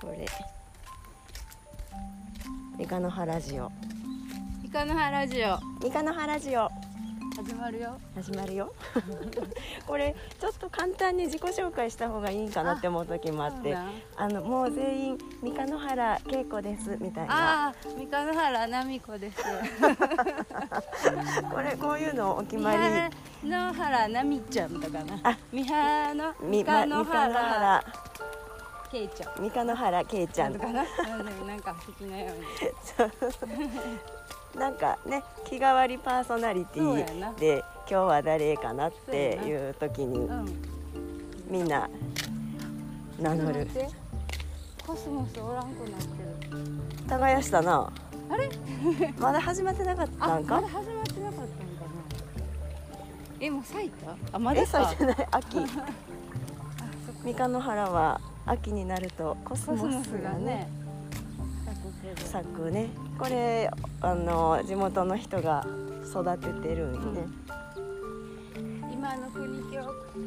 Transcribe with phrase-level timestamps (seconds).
[0.00, 0.24] これ。
[2.78, 3.72] 三日の原ジオ。
[4.64, 5.58] イカの葉ラジオ。
[5.82, 6.70] 三日の原ジオ。
[7.36, 7.98] 始まるよ。
[8.14, 8.72] 始まるよ。
[9.86, 13.76] これちょっと簡単に自己紹介した方がいいかなって思う時もあって。
[14.16, 17.74] あのもう全員三日の原恵子ですみたいな。
[17.96, 19.42] 三日の原奈美子です。
[21.50, 22.82] これこういうのお決三まり。
[23.42, 25.18] 日の原奈美ちゃんとかな。
[25.24, 27.84] あ三日のみ三日のま三日の原原
[28.90, 29.42] けいちゃん。
[29.42, 30.54] 三日の原けいちゃん。
[30.54, 31.60] とかなうんなん。
[31.60, 32.38] か好きなよう。
[34.56, 40.62] になんかね日替わりパーソナリティで今日は誰かなっていう時にうん。
[41.48, 41.88] みんな
[43.20, 43.66] 名乗る。
[44.86, 46.06] コスモスおらんくなって
[46.50, 46.60] る。
[47.08, 47.92] 耕したな。
[48.30, 48.48] あれ？
[49.18, 50.56] まだ始まってなかったんか？
[50.56, 51.46] あまだ始まってなかったんかな。
[53.40, 54.16] えもう咲いた？
[54.32, 55.28] あまだ咲いてない。
[55.30, 55.58] 秋。
[57.24, 60.68] 三日の原は秋になるとコスモスがね
[62.24, 62.88] 咲くね。
[63.18, 65.66] これあの地元の人が
[66.10, 67.26] 育ててるんよね、
[68.90, 69.82] 今の国境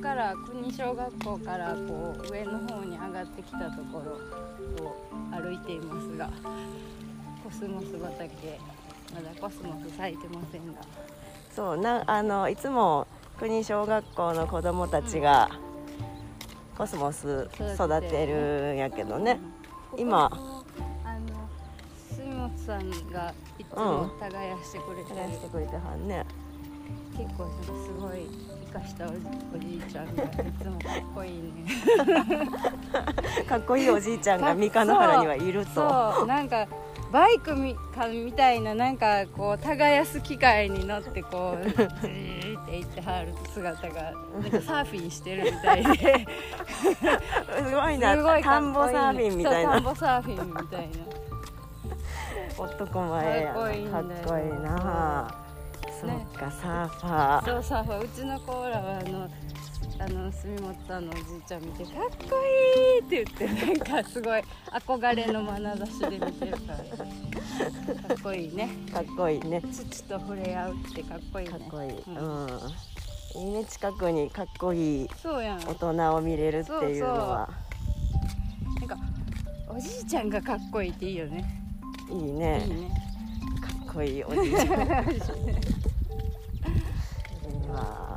[0.00, 4.02] から国小学校からこう上の方に上がってきたとこ
[4.78, 4.96] ろを
[5.32, 6.30] 歩いていますが
[7.42, 8.60] コスモス畑
[9.12, 10.74] まだコスモス咲いてませんが。
[11.54, 13.06] そうなあのいつも
[13.38, 15.48] 国小学校の子供たちが
[16.76, 19.38] コスモス育てるんやけどね、
[19.96, 20.64] 今ここも
[21.04, 21.48] あの
[22.10, 25.10] 杉本さんがいつも耕してくれて。
[25.14, 26.26] る、やしてくれてはんね。
[27.16, 28.26] 結構すごい
[28.72, 30.26] 生かしたおじいちゃんがい
[30.60, 31.64] つもかっこいいね。
[33.48, 36.12] かっこいいおじいちゃんが三日の原にはいると。
[36.12, 36.66] そうなんか
[37.14, 44.12] バイクみかみたいななんかこう耕す機械に乗ってこう じーって行ってはる姿が
[44.42, 46.26] なんかサーフィンしてるみたいで。
[47.56, 50.96] すごいなすごいか田んぼサーフィンみたいそう田なんぼサーフィンみたいな。
[52.58, 55.34] 男前やかっこいいんだよかっこいいな。
[56.00, 57.44] そっかサーファー。
[57.44, 58.04] そうサーファー。
[58.04, 59.28] うちの子らはあの
[59.98, 61.94] あの住本さんのおじいちゃん見てかっ
[62.28, 62.36] こ
[63.12, 66.76] いいって言ってなんかすごい憧れの眼差しで見てるから。
[68.08, 68.68] かっこいいね。
[68.92, 69.62] かっこいいね。
[69.72, 71.52] 土と触れ合うってかっこいいね。
[71.52, 72.46] かっこいい、ううん。
[72.46, 72.50] ん
[73.36, 73.64] いいね。
[73.66, 77.48] 近くにかっこいいそうやん大人を見れるっていうのは。
[78.80, 78.96] なんか
[79.68, 81.44] おじいちゃんがかっこいいっていいよね。
[82.10, 82.64] いいいね。
[82.66, 82.90] いね。
[83.60, 84.66] かっこいいおじいちゃん。
[84.66, 84.72] い
[87.64, 88.13] いわ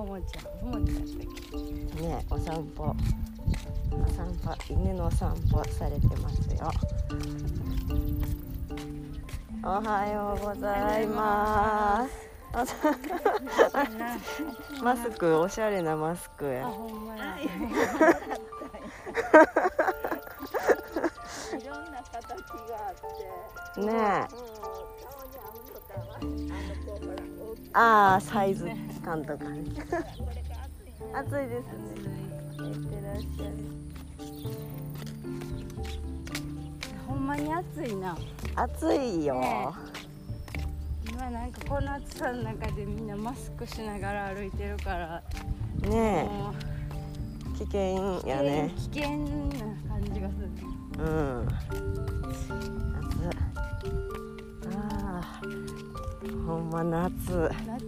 [0.00, 2.84] ももちゃんももちゃんだっけねお散歩。
[2.84, 6.72] お散歩犬のお散歩されてますよ。
[9.62, 12.30] おはようございます。
[12.54, 12.64] あ
[14.82, 16.60] マスクおしゃれなマスクあや。
[16.60, 17.04] いろん。
[21.92, 22.94] な形があっ
[23.74, 23.92] て、ね
[27.72, 28.64] ああサイズ
[29.10, 29.64] 感とかね。
[31.12, 31.90] 暑いですね。
[32.68, 33.52] いってらっしゃい
[37.08, 38.16] ほんまに暑いな
[38.54, 39.68] 暑いよ、ね
[41.10, 45.22] 今なんかこの暑さの中でみんなマスクしながら歩いてるから。
[45.88, 46.28] ね
[47.58, 48.70] 危険やね。
[48.92, 49.26] 危険な
[49.88, 51.04] 感じがする。
[51.04, 51.48] うん。
[52.28, 52.89] 夏
[55.20, 55.60] ああ
[56.46, 57.50] ほんま夏。
[57.66, 57.84] 夏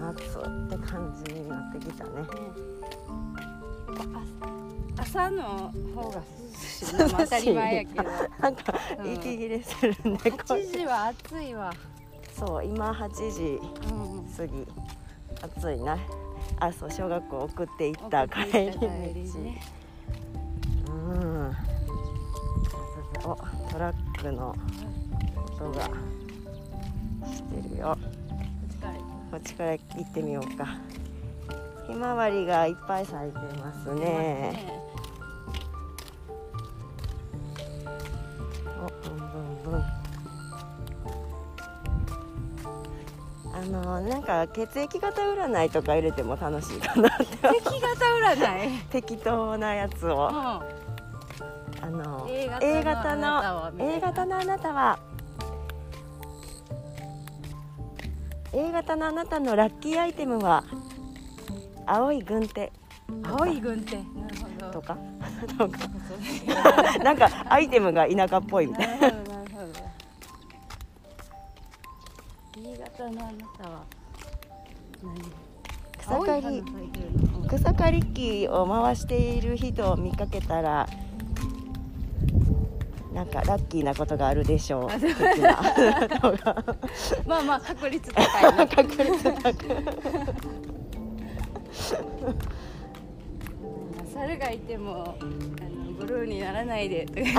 [0.00, 2.10] 夏って感じになってきたね。
[4.14, 8.02] あ朝の方が涼しい 当たり前やけど。
[8.40, 9.12] なんかうん。
[9.14, 11.72] 息切れするね、こ8時は暑いわ。
[12.32, 13.60] そう今8時
[13.90, 14.66] うん過ぎ。
[15.42, 15.98] 暑いな。
[16.60, 18.88] あそう小学校送って行った帰り道。
[18.88, 19.60] ね。
[20.88, 21.56] うん。
[23.24, 23.36] お
[23.70, 24.54] トラックの
[25.58, 25.90] 音が
[27.34, 27.98] してるよ。
[29.30, 30.66] こっちから行ってみようか。
[31.86, 34.72] ひまわりがいっぱい咲いてますね。
[38.78, 39.84] おブンブンブン
[43.54, 48.78] あのなんか血液型占いとか入れても楽しいかなって敵型占い？
[48.90, 50.28] 適当なやつを。
[50.28, 50.28] う
[51.82, 52.48] あの A
[52.82, 54.98] 型型の A 型のあなたは
[58.58, 60.64] A 型のあなたのラッキーアイテムは
[61.84, 62.64] 青い軍手。
[62.64, 62.72] ん
[63.22, 63.98] 青い軍手。
[64.72, 64.96] とか？
[67.04, 69.10] なんかアイテムが田舎っぽいみたいな。
[72.54, 73.32] B 型のあな
[73.62, 73.84] たは
[75.02, 75.20] 何？
[75.98, 76.62] 草刈り。
[77.48, 80.88] 草刈り機を回している人を見かけたら
[83.16, 84.88] なんかラッキーなことがあるでしょう。
[87.26, 89.54] まあまあ確率高いな確率高い
[94.12, 95.30] 猿がいてもあの
[95.98, 97.34] ブルーにならないでと目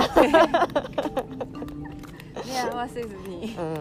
[2.60, 3.56] 合わせずに。
[3.56, 3.76] うん、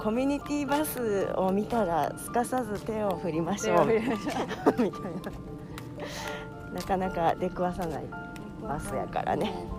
[0.00, 3.86] コミュニティバスを見たらすかさず手を振りましょう。
[3.94, 4.16] みたいな。
[6.74, 8.04] なかなか出くわさない
[8.60, 9.75] バスやからね、うん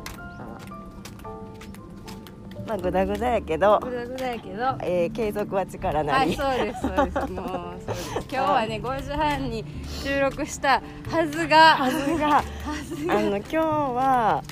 [2.67, 4.63] まあグダグダやけど、グダグダやけど。
[4.81, 7.31] えー継続は力なり、はいそうですそうです。
[7.31, 8.11] もうそうです。
[8.29, 9.63] 今日はね5時半に
[10.03, 12.43] 収録したはずがはずがは
[12.83, 13.13] ずが。
[13.17, 14.43] あの今日は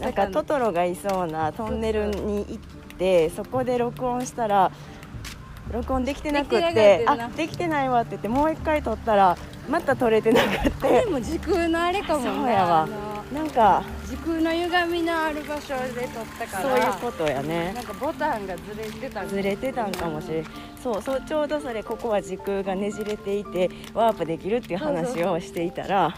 [0.00, 4.70] なんかトトロがいそうなトンネルに行ってそこで録音したら
[5.72, 9.36] 録音できてなくってあできてないわって言ってもう一回撮ったら
[9.68, 10.70] また撮れてなくっで
[11.02, 12.88] ても時空のあれかもねそうやわ。
[13.34, 17.72] なんか時空の歪みのある場所で撮ったからそういうことやね。
[17.74, 20.44] なんかボタンがずれてたずれてたんかもしれん。
[20.82, 26.14] そうそうちょうどそれここは時空がねじれていてワープできるっていう話をしていたら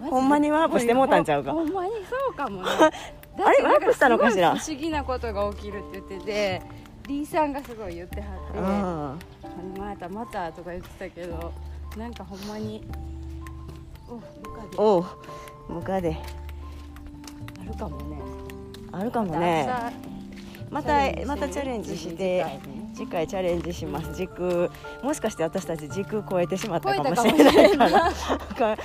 [0.00, 1.52] ほんまにワープしてもうたんちゃうか？
[1.52, 2.68] ほんまにそうかもね。
[3.38, 4.56] あれワープしたのかしら？
[4.56, 6.62] 不思議なことが起きるって言ってて
[7.06, 9.84] リーさんがすごい言ってはってうん。
[9.84, 11.52] またまたとか言ってたけど
[11.96, 12.84] なんかほんまに
[14.08, 14.20] お部
[14.56, 15.04] 下でおう
[15.68, 16.45] ムカであ
[17.66, 18.16] るかもね。
[18.92, 19.68] あるかもね。
[20.70, 20.94] また
[21.26, 22.44] またチャレンジして
[22.92, 24.14] 次回チャレンジします。
[24.14, 24.68] 時空
[25.02, 28.10] もしかして私たち時空超えてしまったかもしたれないから。
[28.76, 28.82] か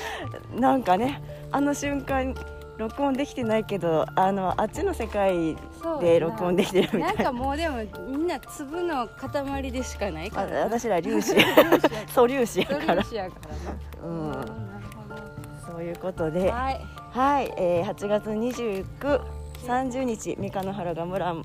[0.55, 2.35] なんかねあの瞬間
[2.77, 5.55] 録音できてないけどあのあっちの世界
[5.99, 7.09] で録音できてるみたな。
[7.11, 7.77] いんかなもうでも
[8.09, 11.01] みんな粒の塊でしかないかあら私ら。
[11.01, 11.33] 粒子
[12.13, 13.03] 素粒子やから
[14.03, 14.80] うん
[15.71, 16.81] なるそういうことほでどはい。
[17.11, 19.21] はい、えー、8月29、
[19.65, 21.35] 30日三日野原が村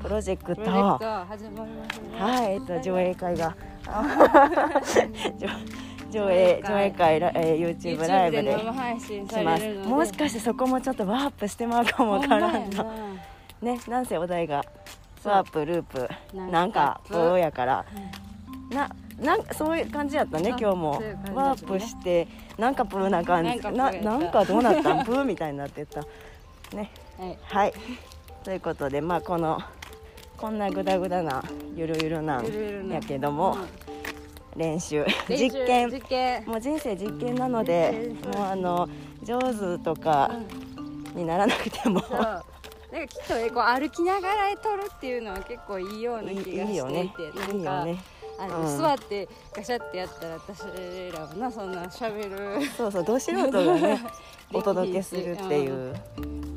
[0.00, 0.54] プロジェクト。
[0.54, 2.20] プロジェクト始まりますね。
[2.20, 3.56] はい、えっと上映会が。
[5.38, 5.48] 上
[6.10, 9.74] 上映上映会ラ、えー、YouTube ライブで生配信します。
[9.74, 12.76] もしかしてそこもちょっとワープしてまうかもわからんほ ん。
[12.76, 13.14] まやの
[13.62, 14.64] ねなんせお題が
[15.24, 17.16] ワープループなんかなんかププ。
[17.16, 17.84] ーやから。
[18.70, 18.88] な
[19.18, 21.00] なんかそういう感じやったねあ今日も。
[21.00, 21.16] ね。
[21.34, 22.28] ワープして
[22.58, 23.58] なんかプーな感じ。
[23.72, 25.04] ななんかどうなったん？
[25.06, 26.02] プーみたいになってた。
[26.74, 26.90] ね。
[27.18, 27.38] はい。
[27.42, 27.72] はい。
[28.44, 29.58] ということでまあこの
[30.36, 31.42] こんなグダグダな
[31.74, 33.66] ゆるゆるなんやけども、うん
[34.60, 35.04] 練習。
[35.28, 35.90] 実験。
[35.90, 36.44] 実験。
[36.46, 38.88] もう人生実験なので実験もうあの
[39.22, 40.30] 上手とか
[41.14, 42.20] にならなくても、そう。
[42.20, 42.42] なんか
[43.08, 47.02] きっとねこう歩きながら撮るっていうのは結構いいようないい気がいいよね。
[47.04, 47.98] していていいよね
[48.38, 48.78] あの、うん。
[48.78, 50.62] 座ってガシャってやったら私
[51.12, 52.28] らはなそんな喋
[52.60, 52.66] る。
[52.76, 54.00] そうそうど素人がね
[54.52, 55.94] お届けするっていう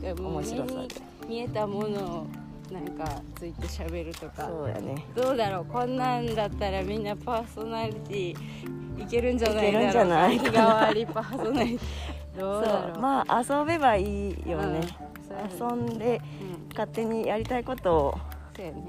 [0.03, 0.87] 面白さで。
[1.27, 2.27] 見えたものを
[2.71, 4.47] なんかついて喋るとか。
[4.47, 5.05] そうやね。
[5.15, 8.35] どうだろうこんなんだったらみんなパーソナリティ
[9.01, 10.51] いけるんじゃないだろういけるんじゃないかな。
[10.51, 11.89] 日替わりパーソナリティ。
[12.39, 12.97] どうだろそう。
[12.97, 14.81] うまあ遊べばいいよね、
[15.27, 15.85] そうやね。
[15.87, 16.69] 遊んでうん。
[16.69, 18.17] 勝手にやりたいことを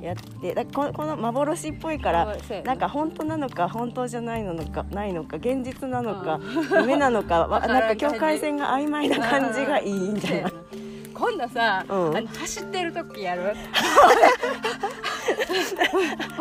[0.01, 6.41] やってだここの幻っぽいからなんか本当なのか本当じゃないのかないのか現実なのか
[6.81, 10.49] 夢なのかなんんか境界線が曖昧な感じがいいんじゃな。
[10.49, 10.53] い
[11.21, 12.17] 今度さ、うん。
[12.17, 13.55] あの走ってる時やる？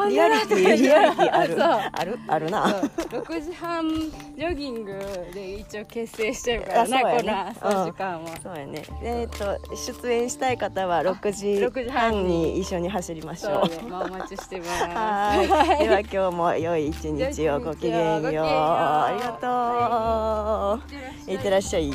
[0.10, 0.82] リアリティリアリ
[1.18, 1.62] ティある。
[1.62, 2.18] ある？
[2.28, 2.70] あるな。
[2.70, 2.82] そう。
[3.22, 4.94] 6時半ジョギング
[5.34, 7.04] で一応結成してるからな、ね。
[7.04, 8.84] この朝時間は、そうやね。
[9.04, 13.68] えっ、と出演したい方は6時6時半半にに一緒に走りましょう。
[13.70, 14.84] そうね、まあ、お待ちしてます。
[14.86, 15.44] は
[15.80, 15.82] い。
[15.84, 18.46] では今日も良い一日をごきげんよう。
[18.46, 19.32] ありが
[20.88, 20.94] と
[21.28, 21.32] う。
[21.32, 21.36] い。
[21.36, 21.92] ってらっしゃい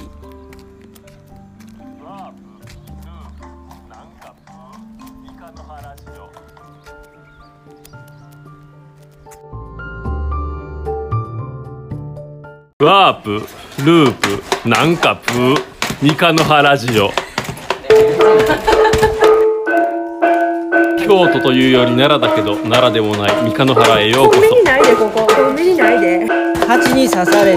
[12.84, 13.40] ワープ、
[13.82, 15.56] ループ、なんかプー、
[16.02, 17.10] 三日の原ジオ。
[20.98, 24.40] 京都というより奈良だけど奈良でもない三日の原へようこそ。
[24.64, 25.26] ないでここ。
[25.26, 26.26] コンビニないで。
[26.68, 27.56] 蜂に刺され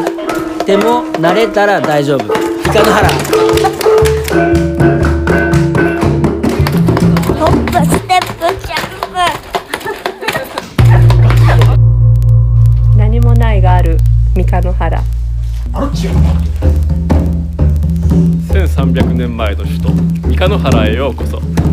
[0.65, 2.23] ても慣れたら大丈夫。
[2.23, 2.27] イ
[2.69, 3.09] カの原。
[7.37, 8.79] ホップステップジャン
[12.93, 12.97] プ。
[12.97, 13.97] 何もないがある
[14.33, 15.03] 三日の原
[18.77, 19.89] 300年前の首都
[20.27, 21.66] 三日の原へようこそ。